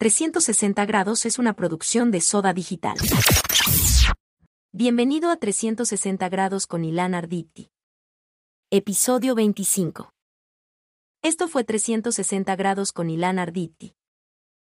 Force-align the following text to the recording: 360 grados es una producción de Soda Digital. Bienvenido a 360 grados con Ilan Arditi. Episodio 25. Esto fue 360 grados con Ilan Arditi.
360 0.00 0.86
grados 0.86 1.26
es 1.26 1.38
una 1.38 1.52
producción 1.52 2.10
de 2.10 2.22
Soda 2.22 2.54
Digital. 2.54 2.96
Bienvenido 4.72 5.28
a 5.28 5.36
360 5.36 6.26
grados 6.30 6.66
con 6.66 6.86
Ilan 6.86 7.14
Arditi. 7.14 7.68
Episodio 8.70 9.34
25. 9.34 10.10
Esto 11.20 11.48
fue 11.48 11.64
360 11.64 12.56
grados 12.56 12.92
con 12.92 13.10
Ilan 13.10 13.38
Arditi. 13.38 13.94